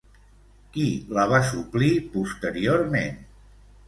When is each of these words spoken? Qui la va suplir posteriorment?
Qui 0.77 0.85
la 1.17 1.25
va 1.31 1.41
suplir 1.49 1.89
posteriorment? 2.13 3.21